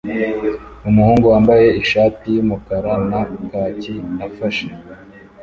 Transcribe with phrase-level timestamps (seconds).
[0.89, 3.87] Umuhungu wambaye ishati yumukara na khakis
[4.27, 4.65] afashe